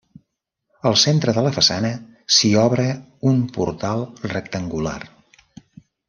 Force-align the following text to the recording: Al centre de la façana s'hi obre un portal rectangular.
Al 0.89 0.95
centre 1.01 1.33
de 1.37 1.41
la 1.47 1.51
façana 1.57 1.91
s'hi 2.37 2.49
obre 2.63 2.87
un 3.33 3.39
portal 3.59 4.01
rectangular. 4.35 4.97